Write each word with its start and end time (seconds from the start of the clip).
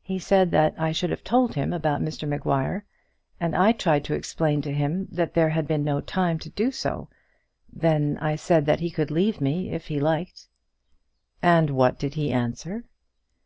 He 0.00 0.18
said 0.18 0.50
that 0.52 0.74
I 0.78 0.92
should 0.92 1.10
have 1.10 1.22
told 1.22 1.54
him 1.54 1.74
about 1.74 2.00
Mr 2.00 2.26
Maguire, 2.26 2.86
and 3.38 3.54
I 3.54 3.72
tried 3.72 4.02
to 4.04 4.14
explain 4.14 4.62
to 4.62 4.72
him 4.72 5.08
that 5.12 5.34
there 5.34 5.50
had 5.50 5.66
been 5.68 5.84
no 5.84 6.00
time 6.00 6.38
to 6.38 6.48
do 6.48 6.70
so. 6.70 7.10
Then 7.70 8.16
I 8.22 8.34
said 8.34 8.64
that 8.64 8.80
he 8.80 8.88
could 8.90 9.10
leave 9.10 9.42
me 9.42 9.70
if 9.70 9.88
he 9.88 10.00
liked." 10.00 10.46
"And 11.42 11.68
what 11.68 11.98
did 11.98 12.14
he 12.14 12.32
answer?" 12.32 12.84